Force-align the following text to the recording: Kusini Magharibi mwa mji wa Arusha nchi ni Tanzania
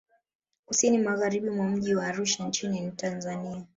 Kusini 0.65 0.97
Magharibi 0.97 1.49
mwa 1.49 1.67
mji 1.67 1.95
wa 1.95 2.07
Arusha 2.07 2.47
nchi 2.47 2.67
ni 2.67 2.91
Tanzania 2.91 3.63